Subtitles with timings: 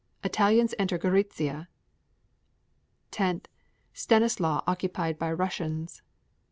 [0.23, 1.67] Italians enter Goritzia.
[3.11, 3.43] 10.
[3.93, 6.01] Stanislau occupied by Russians.